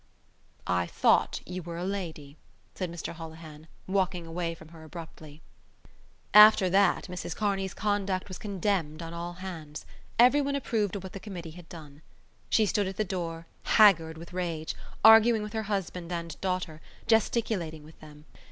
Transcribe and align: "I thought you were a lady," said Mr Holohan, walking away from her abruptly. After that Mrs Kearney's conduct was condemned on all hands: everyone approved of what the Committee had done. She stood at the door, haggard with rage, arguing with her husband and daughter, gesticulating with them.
"I 0.65 0.87
thought 0.87 1.41
you 1.45 1.61
were 1.61 1.77
a 1.77 1.85
lady," 1.85 2.35
said 2.73 2.91
Mr 2.91 3.13
Holohan, 3.13 3.67
walking 3.85 4.25
away 4.25 4.55
from 4.55 4.69
her 4.69 4.83
abruptly. 4.83 5.43
After 6.33 6.71
that 6.71 7.03
Mrs 7.03 7.35
Kearney's 7.35 7.75
conduct 7.75 8.27
was 8.27 8.39
condemned 8.39 9.03
on 9.03 9.13
all 9.13 9.33
hands: 9.33 9.85
everyone 10.17 10.55
approved 10.55 10.95
of 10.95 11.03
what 11.03 11.13
the 11.13 11.19
Committee 11.19 11.51
had 11.51 11.69
done. 11.69 12.01
She 12.49 12.65
stood 12.65 12.87
at 12.87 12.97
the 12.97 13.03
door, 13.05 13.45
haggard 13.77 14.17
with 14.17 14.33
rage, 14.33 14.73
arguing 15.05 15.43
with 15.43 15.53
her 15.53 15.61
husband 15.69 16.11
and 16.11 16.41
daughter, 16.41 16.81
gesticulating 17.05 17.83
with 17.83 17.99
them. 17.99 18.25